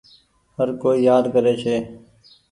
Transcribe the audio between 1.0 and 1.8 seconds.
يآد ڪري ڇي۔